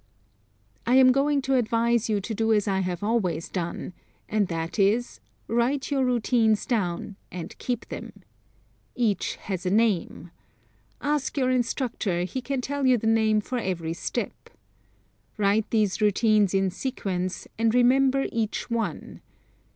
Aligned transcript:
I 0.87 0.95
am 0.95 1.11
going 1.11 1.43
to 1.43 1.53
advise 1.53 2.09
you 2.09 2.19
to 2.21 2.33
do 2.33 2.51
as 2.53 2.67
I 2.67 2.79
have 2.79 3.03
always 3.03 3.47
done, 3.49 3.93
and 4.27 4.47
that 4.47 4.79
is, 4.79 5.19
write 5.47 5.91
your 5.91 6.03
routines 6.03 6.65
down 6.65 7.17
and 7.31 7.55
keep 7.59 7.87
them. 7.89 8.23
Each 8.95 9.35
has 9.35 9.63
a 9.63 9.69
name. 9.69 10.31
Ask 11.01 11.37
your 11.37 11.51
instructor, 11.51 12.23
he 12.23 12.41
can 12.41 12.61
tell 12.61 12.87
you 12.87 12.97
the 12.97 13.05
name 13.05 13.41
for 13.41 13.59
every 13.59 13.93
step. 13.93 14.33
Write 15.37 15.69
these 15.69 16.01
routines 16.01 16.55
in 16.55 16.71
sequence, 16.71 17.47
and 17.59 17.75
remember 17.75 18.25
each 18.31 18.71
one. 18.71 19.21